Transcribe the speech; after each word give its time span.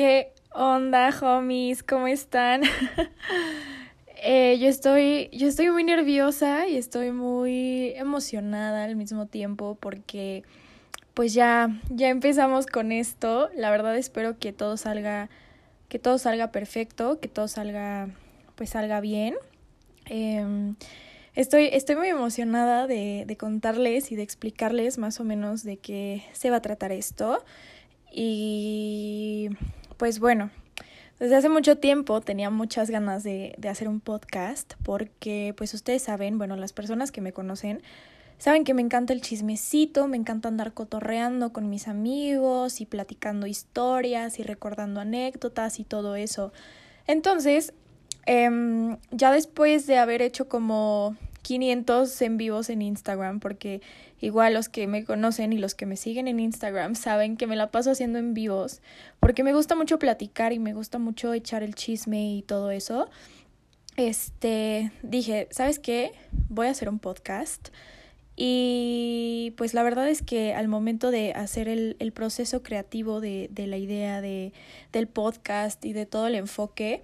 ¿Qué 0.00 0.32
onda, 0.54 1.10
homies? 1.20 1.82
¿Cómo 1.82 2.06
están? 2.06 2.62
eh, 4.22 4.56
yo 4.58 4.66
estoy, 4.66 5.28
yo 5.30 5.46
estoy 5.46 5.70
muy 5.70 5.84
nerviosa 5.84 6.66
y 6.66 6.78
estoy 6.78 7.12
muy 7.12 7.92
emocionada 7.96 8.84
al 8.84 8.96
mismo 8.96 9.26
tiempo 9.26 9.76
porque 9.78 10.42
pues 11.12 11.34
ya, 11.34 11.78
ya 11.90 12.08
empezamos 12.08 12.64
con 12.64 12.92
esto. 12.92 13.50
La 13.54 13.70
verdad 13.70 13.94
espero 13.94 14.38
que 14.38 14.54
todo 14.54 14.78
salga, 14.78 15.28
que 15.90 15.98
todo 15.98 16.16
salga 16.16 16.50
perfecto, 16.50 17.20
que 17.20 17.28
todo 17.28 17.46
salga, 17.46 18.08
pues 18.54 18.70
salga 18.70 19.02
bien. 19.02 19.34
Eh, 20.06 20.72
estoy, 21.34 21.68
estoy 21.74 21.96
muy 21.96 22.08
emocionada 22.08 22.86
de, 22.86 23.24
de 23.26 23.36
contarles 23.36 24.12
y 24.12 24.16
de 24.16 24.22
explicarles 24.22 24.96
más 24.96 25.20
o 25.20 25.24
menos 25.24 25.62
de 25.62 25.76
qué 25.76 26.24
se 26.32 26.48
va 26.48 26.56
a 26.56 26.62
tratar 26.62 26.90
esto. 26.90 27.44
Y 28.10 29.50
pues 30.00 30.18
bueno, 30.18 30.48
desde 31.18 31.36
hace 31.36 31.50
mucho 31.50 31.76
tiempo 31.76 32.22
tenía 32.22 32.48
muchas 32.48 32.88
ganas 32.88 33.22
de, 33.22 33.54
de 33.58 33.68
hacer 33.68 33.86
un 33.86 34.00
podcast 34.00 34.72
porque 34.82 35.52
pues 35.58 35.74
ustedes 35.74 36.04
saben, 36.04 36.38
bueno, 36.38 36.56
las 36.56 36.72
personas 36.72 37.12
que 37.12 37.20
me 37.20 37.34
conocen 37.34 37.82
saben 38.38 38.64
que 38.64 38.72
me 38.72 38.80
encanta 38.80 39.12
el 39.12 39.20
chismecito, 39.20 40.08
me 40.08 40.16
encanta 40.16 40.48
andar 40.48 40.72
cotorreando 40.72 41.52
con 41.52 41.68
mis 41.68 41.86
amigos 41.86 42.80
y 42.80 42.86
platicando 42.86 43.46
historias 43.46 44.38
y 44.38 44.42
recordando 44.42 45.02
anécdotas 45.02 45.78
y 45.78 45.84
todo 45.84 46.16
eso. 46.16 46.54
Entonces, 47.06 47.74
eh, 48.24 48.96
ya 49.10 49.32
después 49.32 49.86
de 49.86 49.98
haber 49.98 50.22
hecho 50.22 50.48
como 50.48 51.14
500 51.42 52.22
en 52.22 52.36
vivos 52.36 52.70
en 52.70 52.82
Instagram, 52.82 53.40
porque 53.40 53.80
igual 54.20 54.54
los 54.54 54.68
que 54.68 54.86
me 54.86 55.04
conocen 55.04 55.52
y 55.52 55.58
los 55.58 55.74
que 55.74 55.86
me 55.86 55.96
siguen 55.96 56.28
en 56.28 56.40
Instagram 56.40 56.94
saben 56.94 57.36
que 57.36 57.46
me 57.46 57.56
la 57.56 57.70
paso 57.70 57.90
haciendo 57.90 58.18
en 58.18 58.34
vivos, 58.34 58.80
porque 59.20 59.42
me 59.44 59.52
gusta 59.52 59.74
mucho 59.74 59.98
platicar 59.98 60.52
y 60.52 60.58
me 60.58 60.74
gusta 60.74 60.98
mucho 60.98 61.32
echar 61.32 61.62
el 61.62 61.74
chisme 61.74 62.34
y 62.34 62.42
todo 62.42 62.70
eso. 62.70 63.08
Este, 63.96 64.92
dije, 65.02 65.48
¿sabes 65.50 65.78
qué? 65.78 66.12
Voy 66.48 66.68
a 66.68 66.70
hacer 66.70 66.88
un 66.88 66.98
podcast. 66.98 67.68
Y 68.42 69.52
pues 69.58 69.74
la 69.74 69.82
verdad 69.82 70.08
es 70.08 70.22
que 70.22 70.54
al 70.54 70.68
momento 70.68 71.10
de 71.10 71.32
hacer 71.34 71.68
el, 71.68 71.96
el 71.98 72.12
proceso 72.12 72.62
creativo 72.62 73.20
de, 73.20 73.48
de 73.50 73.66
la 73.66 73.76
idea 73.76 74.22
de, 74.22 74.54
del 74.92 75.08
podcast 75.08 75.84
y 75.84 75.92
de 75.92 76.06
todo 76.06 76.26
el 76.26 76.34
enfoque, 76.34 77.02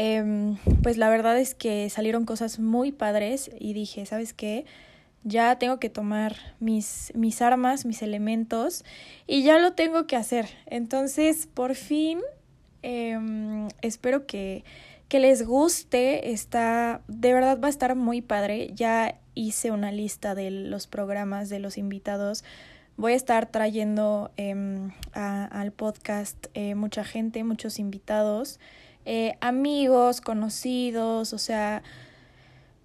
eh, 0.00 0.54
pues 0.80 0.96
la 0.96 1.10
verdad 1.10 1.36
es 1.40 1.56
que 1.56 1.90
salieron 1.90 2.24
cosas 2.24 2.60
muy 2.60 2.92
padres 2.92 3.50
y 3.58 3.72
dije, 3.72 4.06
¿sabes 4.06 4.32
qué? 4.32 4.64
Ya 5.24 5.58
tengo 5.58 5.80
que 5.80 5.90
tomar 5.90 6.36
mis, 6.60 7.10
mis 7.16 7.42
armas, 7.42 7.84
mis 7.84 8.00
elementos 8.02 8.84
y 9.26 9.42
ya 9.42 9.58
lo 9.58 9.72
tengo 9.72 10.06
que 10.06 10.14
hacer. 10.14 10.46
Entonces, 10.66 11.48
por 11.52 11.74
fin, 11.74 12.20
eh, 12.84 13.18
espero 13.82 14.24
que, 14.24 14.62
que 15.08 15.18
les 15.18 15.44
guste. 15.44 16.30
Está, 16.30 17.02
de 17.08 17.32
verdad 17.32 17.58
va 17.60 17.66
a 17.66 17.70
estar 17.70 17.96
muy 17.96 18.22
padre. 18.22 18.70
Ya 18.76 19.18
hice 19.34 19.72
una 19.72 19.90
lista 19.90 20.36
de 20.36 20.52
los 20.52 20.86
programas, 20.86 21.48
de 21.48 21.58
los 21.58 21.76
invitados. 21.76 22.44
Voy 22.96 23.14
a 23.14 23.16
estar 23.16 23.46
trayendo 23.50 24.30
a, 25.12 25.44
al 25.46 25.72
podcast 25.72 26.46
eh, 26.54 26.76
mucha 26.76 27.02
gente, 27.02 27.42
muchos 27.42 27.80
invitados 27.80 28.60
eh, 29.10 29.38
amigos, 29.40 30.20
conocidos, 30.20 31.32
o 31.32 31.38
sea, 31.38 31.82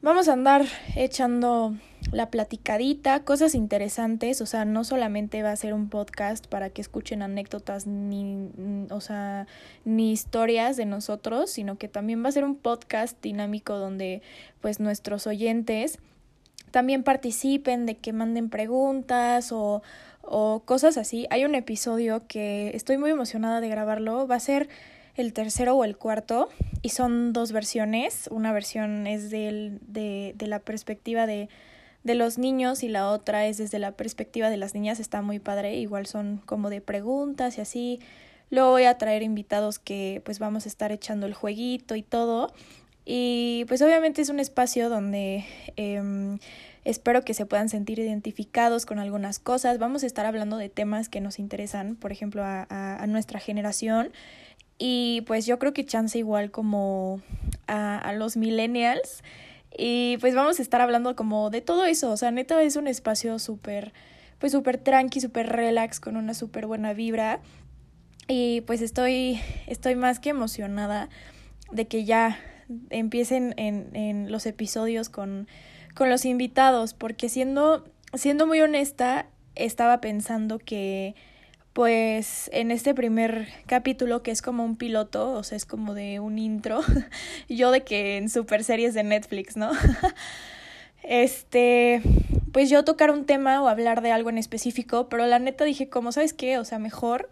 vamos 0.01 0.29
a 0.29 0.33
andar 0.33 0.65
echando 0.95 1.75
la 2.13 2.29
platicadita, 2.29 3.25
cosas 3.25 3.55
interesantes, 3.55 4.39
o 4.39 4.45
sea, 4.45 4.63
no 4.63 4.85
solamente 4.85 5.43
va 5.43 5.51
a 5.51 5.55
ser 5.57 5.73
un 5.73 5.89
podcast 5.89 6.47
para 6.47 6.69
que 6.69 6.79
escuchen 6.79 7.23
anécdotas 7.23 7.87
ni, 7.87 8.49
o 8.89 9.01
sea, 9.01 9.47
ni 9.83 10.13
historias 10.13 10.77
de 10.77 10.85
nosotros, 10.85 11.49
sino 11.49 11.77
que 11.77 11.89
también 11.89 12.23
va 12.23 12.29
a 12.29 12.31
ser 12.31 12.45
un 12.45 12.55
podcast 12.55 13.21
dinámico 13.21 13.77
donde 13.77 14.21
pues 14.61 14.79
nuestros 14.79 15.27
oyentes 15.27 15.99
también 16.71 17.03
participen, 17.03 17.85
de 17.85 17.97
que 17.97 18.13
manden 18.13 18.49
preguntas 18.49 19.51
o, 19.51 19.83
o 20.21 20.61
cosas 20.63 20.95
así. 20.95 21.27
Hay 21.31 21.43
un 21.43 21.53
episodio 21.53 22.23
que 22.29 22.71
estoy 22.73 22.97
muy 22.97 23.11
emocionada 23.11 23.59
de 23.59 23.67
grabarlo, 23.67 24.25
va 24.25 24.35
a 24.35 24.39
ser 24.39 24.69
el 25.15 25.33
tercero 25.33 25.75
o 25.75 25.83
el 25.83 25.97
cuarto 25.97 26.49
y 26.81 26.89
son 26.89 27.33
dos 27.33 27.51
versiones. 27.51 28.27
Una 28.31 28.51
versión 28.51 29.07
es 29.07 29.29
del, 29.29 29.79
de, 29.87 30.33
de 30.35 30.47
la 30.47 30.59
perspectiva 30.59 31.27
de, 31.27 31.49
de 32.03 32.15
los 32.15 32.37
niños 32.37 32.83
y 32.83 32.89
la 32.89 33.09
otra 33.09 33.45
es 33.45 33.57
desde 33.57 33.79
la 33.79 33.91
perspectiva 33.91 34.49
de 34.49 34.57
las 34.57 34.73
niñas. 34.73 34.99
Está 34.99 35.21
muy 35.21 35.39
padre, 35.39 35.75
igual 35.75 36.05
son 36.05 36.41
como 36.45 36.69
de 36.69 36.81
preguntas 36.81 37.57
y 37.57 37.61
así. 37.61 37.99
Luego 38.49 38.71
voy 38.71 38.83
a 38.83 38.97
traer 38.97 39.23
invitados 39.23 39.79
que 39.79 40.21
pues 40.25 40.39
vamos 40.39 40.65
a 40.65 40.69
estar 40.69 40.91
echando 40.91 41.25
el 41.25 41.33
jueguito 41.33 41.95
y 41.95 42.03
todo. 42.03 42.53
Y 43.05 43.65
pues 43.67 43.81
obviamente 43.81 44.21
es 44.21 44.29
un 44.29 44.39
espacio 44.39 44.89
donde 44.89 45.45
eh, 45.75 46.37
espero 46.85 47.23
que 47.23 47.33
se 47.33 47.45
puedan 47.45 47.67
sentir 47.67 47.99
identificados 47.99 48.85
con 48.85 48.99
algunas 48.99 49.39
cosas. 49.39 49.77
Vamos 49.77 50.03
a 50.03 50.05
estar 50.05 50.25
hablando 50.25 50.57
de 50.57 50.69
temas 50.69 51.09
que 51.09 51.19
nos 51.19 51.39
interesan, 51.39 51.95
por 51.95 52.11
ejemplo, 52.11 52.43
a, 52.43 52.65
a 52.69 53.07
nuestra 53.07 53.39
generación. 53.39 54.11
Y 54.77 55.21
pues 55.27 55.45
yo 55.45 55.59
creo 55.59 55.73
que 55.73 55.85
chance 55.85 56.17
igual 56.17 56.51
como 56.51 57.21
a, 57.67 57.97
a 57.97 58.13
los 58.13 58.37
millennials. 58.37 59.23
Y 59.75 60.17
pues 60.17 60.35
vamos 60.35 60.59
a 60.59 60.61
estar 60.61 60.81
hablando 60.81 61.15
como 61.15 61.49
de 61.49 61.61
todo 61.61 61.85
eso. 61.85 62.11
O 62.11 62.17
sea, 62.17 62.31
neta 62.31 62.61
es 62.61 62.75
un 62.75 62.87
espacio 62.87 63.39
súper, 63.39 63.93
pues 64.39 64.51
súper 64.51 64.77
tranqui, 64.77 65.19
súper 65.19 65.47
relax, 65.47 65.99
con 65.99 66.15
una 66.17 66.33
súper 66.33 66.67
buena 66.67 66.93
vibra. 66.93 67.39
Y 68.27 68.61
pues 68.61 68.81
estoy, 68.81 69.39
estoy 69.67 69.95
más 69.95 70.19
que 70.19 70.29
emocionada 70.29 71.09
de 71.71 71.87
que 71.87 72.05
ya 72.05 72.39
empiecen 72.89 73.53
en, 73.57 73.89
en 73.93 74.31
los 74.31 74.45
episodios 74.45 75.09
con, 75.09 75.47
con 75.95 76.09
los 76.09 76.25
invitados. 76.25 76.93
Porque 76.93 77.29
siendo, 77.29 77.85
siendo 78.13 78.45
muy 78.47 78.61
honesta, 78.61 79.27
estaba 79.55 80.01
pensando 80.01 80.59
que 80.59 81.15
pues 81.73 82.51
en 82.53 82.69
este 82.69 82.93
primer 82.93 83.47
capítulo 83.65 84.21
que 84.21 84.31
es 84.31 84.41
como 84.41 84.63
un 84.63 84.77
piloto, 84.77 85.31
o 85.31 85.43
sea, 85.43 85.55
es 85.55 85.65
como 85.65 85.95
de 85.95 86.19
un 86.19 86.37
intro, 86.37 86.81
yo 87.49 87.71
de 87.71 87.83
que 87.83 88.17
en 88.17 88.29
super 88.29 88.63
series 88.63 88.93
de 88.93 89.03
Netflix, 89.03 89.57
¿no? 89.57 89.71
este, 91.03 92.01
pues 92.51 92.69
yo 92.69 92.83
tocar 92.83 93.09
un 93.09 93.25
tema 93.25 93.61
o 93.61 93.67
hablar 93.67 94.01
de 94.01 94.11
algo 94.11 94.29
en 94.29 94.37
específico, 94.37 95.09
pero 95.09 95.25
la 95.25 95.39
neta 95.39 95.65
dije 95.65 95.89
como, 95.89 96.11
¿sabes 96.11 96.33
qué? 96.33 96.59
O 96.59 96.65
sea, 96.65 96.77
mejor 96.77 97.29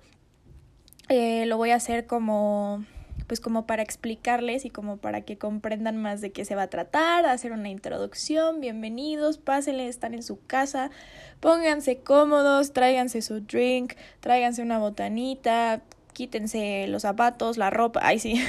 eh, 1.10 1.46
lo 1.46 1.58
voy 1.58 1.70
a 1.70 1.76
hacer 1.76 2.08
como 2.08 2.84
pues 3.32 3.40
como 3.40 3.66
para 3.66 3.82
explicarles 3.82 4.66
y 4.66 4.70
como 4.70 4.98
para 4.98 5.22
que 5.22 5.38
comprendan 5.38 5.96
más 5.96 6.20
de 6.20 6.34
qué 6.34 6.44
se 6.44 6.54
va 6.54 6.64
a 6.64 6.68
tratar, 6.68 7.26
hacer 7.26 7.54
una 7.54 7.70
introducción, 7.70 8.60
bienvenidos, 8.60 9.38
pásenle, 9.38 9.88
están 9.88 10.14
en 10.14 10.22
su 10.22 10.46
casa, 10.48 10.92
pónganse 11.40 12.00
cómodos, 12.00 12.74
tráiganse 12.74 13.22
su 13.22 13.40
drink, 13.40 13.94
tráiganse 14.20 14.62
una 14.62 14.80
botanita, 14.80 15.82
quítense 16.12 16.88
los 16.90 17.04
zapatos, 17.04 17.58
la 17.58 17.70
ropa, 17.70 18.02
ay 18.04 18.20
sí. 18.20 18.34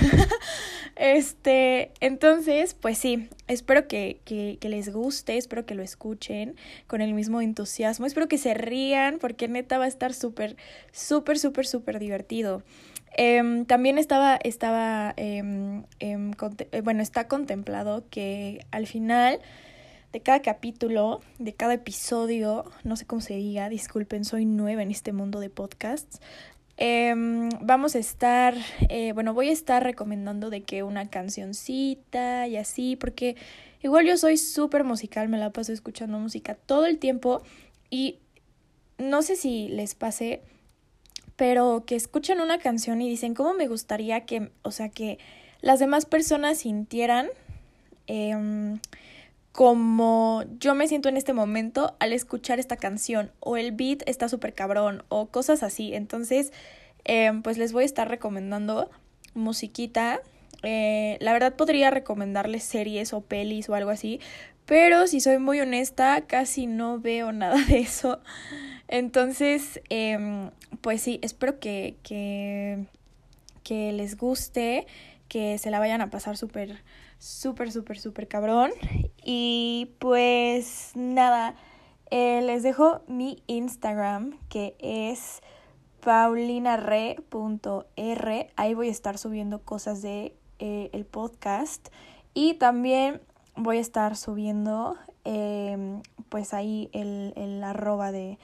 este, 1.02 1.90
entonces, 1.98 2.74
pues 2.74 2.96
sí, 2.96 3.28
espero 3.48 3.88
que, 3.88 4.20
que, 4.24 4.68
les 4.68 4.92
guste, 4.92 5.36
espero 5.36 5.66
que 5.66 5.74
lo 5.74 5.82
escuchen 5.82 6.54
con 6.86 7.00
el 7.00 7.12
mismo 7.12 7.40
entusiasmo, 7.40 8.06
espero 8.06 8.28
que 8.28 8.38
se 8.38 8.54
rían, 8.54 9.18
porque 9.18 9.48
neta 9.48 9.78
va 9.78 9.86
a 9.86 9.88
estar 9.88 10.14
súper, 10.14 10.56
súper, 10.92 11.40
súper, 11.40 11.66
súper 11.66 11.98
divertido. 11.98 12.62
Eh, 13.18 13.64
también 13.66 13.98
estaba, 13.98 14.38
estaba 14.44 15.12
eh, 15.16 15.82
eh, 15.98 16.80
bueno, 16.84 17.02
está 17.02 17.26
contemplado 17.26 18.04
que 18.08 18.64
al 18.70 18.86
final 18.86 19.40
de 20.12 20.20
cada 20.20 20.40
capítulo, 20.40 21.20
de 21.38 21.54
cada 21.54 21.74
episodio, 21.74 22.70
no 22.84 22.96
sé 22.96 23.06
cómo 23.06 23.22
se 23.22 23.34
diga, 23.34 23.68
disculpen, 23.68 24.24
soy 24.24 24.44
nueva 24.44 24.82
en 24.82 24.90
este 24.90 25.12
mundo 25.12 25.40
de 25.40 25.50
podcasts. 25.50 26.20
Vamos 26.78 27.94
a 27.94 27.98
estar, 27.98 28.56
eh, 28.88 29.12
bueno, 29.12 29.34
voy 29.34 29.48
a 29.48 29.52
estar 29.52 29.82
recomendando 29.82 30.50
de 30.50 30.62
que 30.62 30.82
una 30.82 31.08
cancioncita 31.08 32.46
y 32.48 32.56
así, 32.56 32.96
porque 32.96 33.36
igual 33.82 34.06
yo 34.06 34.16
soy 34.16 34.36
súper 34.36 34.84
musical, 34.84 35.28
me 35.28 35.38
la 35.38 35.50
paso 35.50 35.72
escuchando 35.72 36.18
música 36.18 36.54
todo 36.54 36.86
el 36.86 36.98
tiempo 36.98 37.42
y 37.90 38.18
no 38.98 39.22
sé 39.22 39.36
si 39.36 39.68
les 39.68 39.94
pase 39.94 40.42
pero 41.36 41.84
que 41.86 41.96
escuchan 41.96 42.40
una 42.40 42.58
canción 42.58 43.00
y 43.02 43.08
dicen, 43.08 43.34
¿cómo 43.34 43.54
me 43.54 43.66
gustaría 43.66 44.24
que, 44.26 44.52
o 44.62 44.70
sea, 44.70 44.90
que 44.90 45.18
las 45.60 45.80
demás 45.80 46.06
personas 46.06 46.58
sintieran 46.58 47.28
eh, 48.06 48.78
como 49.52 50.44
yo 50.58 50.74
me 50.74 50.88
siento 50.88 51.08
en 51.08 51.16
este 51.16 51.34
momento 51.34 51.94
al 52.00 52.12
escuchar 52.12 52.58
esta 52.58 52.76
canción? 52.76 53.30
O 53.40 53.56
el 53.56 53.72
beat 53.72 54.02
está 54.06 54.28
súper 54.28 54.54
cabrón, 54.54 55.04
o 55.08 55.26
cosas 55.26 55.62
así. 55.62 55.94
Entonces, 55.94 56.52
eh, 57.04 57.32
pues 57.44 57.58
les 57.58 57.72
voy 57.72 57.82
a 57.82 57.86
estar 57.86 58.08
recomendando 58.08 58.90
musiquita. 59.34 60.20
Eh, 60.62 61.18
la 61.20 61.32
verdad 61.32 61.54
podría 61.54 61.90
recomendarles 61.90 62.62
series 62.62 63.12
o 63.12 63.20
pelis 63.20 63.68
o 63.68 63.74
algo 63.74 63.90
así, 63.90 64.20
pero 64.64 65.06
si 65.06 65.20
soy 65.20 65.38
muy 65.38 65.60
honesta, 65.60 66.22
casi 66.26 66.66
no 66.66 67.00
veo 67.00 67.32
nada 67.32 67.56
de 67.68 67.80
eso. 67.80 68.20
Entonces, 68.88 69.80
eh, 69.90 70.50
pues 70.80 71.02
sí, 71.02 71.18
espero 71.22 71.58
que, 71.58 71.96
que, 72.02 72.84
que 73.64 73.92
les 73.92 74.16
guste, 74.16 74.86
que 75.28 75.58
se 75.58 75.70
la 75.70 75.78
vayan 75.78 76.00
a 76.00 76.10
pasar 76.10 76.36
súper, 76.36 76.82
súper, 77.22 77.70
súper, 77.70 77.98
súper 77.98 78.26
cabrón. 78.28 78.72
Y 79.24 79.94
pues 79.98 80.90
nada, 80.94 81.54
eh, 82.10 82.42
les 82.42 82.62
dejo 82.62 83.02
mi 83.06 83.42
Instagram 83.46 84.38
que 84.48 84.76
es 84.80 85.40
paulinare.r. 86.00 87.20
Ahí 88.56 88.74
voy 88.74 88.88
a 88.88 88.90
estar 88.90 89.18
subiendo 89.18 89.62
cosas 89.62 90.02
de 90.02 90.34
eh, 90.58 90.90
el 90.92 91.06
podcast. 91.06 91.88
Y 92.34 92.54
también 92.54 93.20
voy 93.54 93.76
a 93.78 93.80
estar 93.80 94.16
subiendo 94.16 94.96
em, 95.24 96.02
pues 96.28 96.52
ahí 96.54 96.90
el, 96.92 97.32
el 97.36 97.62
arroba 97.62 98.10
de 98.10 98.38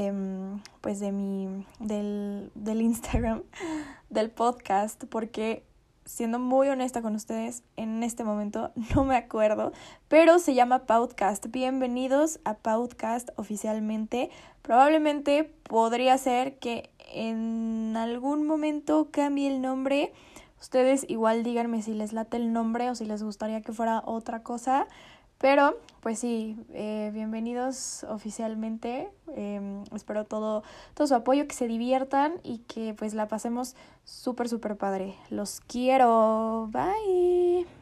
Em, 0.00 0.62
pues 0.80 1.00
de 1.00 1.10
mi, 1.10 1.66
del, 1.80 2.52
del 2.54 2.82
Instagram, 2.82 3.42
del 4.10 4.30
podcast, 4.30 5.02
porque 5.06 5.64
siendo 6.08 6.38
muy 6.38 6.68
honesta 6.68 7.02
con 7.02 7.14
ustedes, 7.14 7.62
en 7.76 8.02
este 8.02 8.24
momento 8.24 8.72
no 8.94 9.04
me 9.04 9.16
acuerdo, 9.16 9.72
pero 10.08 10.38
se 10.38 10.54
llama 10.54 10.86
Podcast. 10.86 11.46
Bienvenidos 11.50 12.40
a 12.44 12.54
Podcast 12.54 13.28
oficialmente. 13.36 14.30
Probablemente 14.62 15.44
podría 15.44 16.16
ser 16.16 16.58
que 16.58 16.90
en 17.12 17.94
algún 17.96 18.46
momento 18.46 19.08
cambie 19.10 19.48
el 19.48 19.60
nombre. 19.60 20.12
Ustedes 20.60 21.04
igual 21.08 21.44
díganme 21.44 21.82
si 21.82 21.92
les 21.92 22.14
late 22.14 22.38
el 22.38 22.52
nombre 22.54 22.88
o 22.90 22.94
si 22.94 23.04
les 23.04 23.22
gustaría 23.22 23.60
que 23.60 23.72
fuera 23.72 24.02
otra 24.04 24.42
cosa. 24.42 24.86
Pero, 25.38 25.78
pues 26.00 26.18
sí, 26.18 26.56
eh, 26.74 27.10
bienvenidos 27.14 28.04
oficialmente. 28.08 29.08
Em, 29.36 29.84
espero 29.94 30.24
todo, 30.24 30.64
todo 30.94 31.06
su 31.06 31.14
apoyo, 31.14 31.46
que 31.46 31.54
se 31.54 31.68
diviertan 31.68 32.40
y 32.42 32.58
que 32.66 32.94
pues 32.94 33.14
la 33.14 33.28
pasemos 33.28 33.76
súper, 34.04 34.48
súper 34.48 34.76
padre. 34.76 35.14
Los 35.30 35.60
quiero. 35.60 36.68
Bye. 36.72 37.77